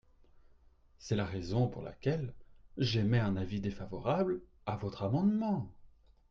C’est 0.97 1.15
la 1.15 1.25
raison 1.27 1.67
pour 1.67 1.83
laquelle 1.83 2.33
j’émets 2.79 3.19
un 3.19 3.35
avis 3.35 3.61
défavorable 3.61 4.41
à 4.65 4.75
votre 4.75 5.03
amendement. 5.03 5.71